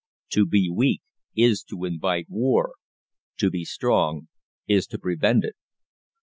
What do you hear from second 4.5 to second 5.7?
is to prevent it.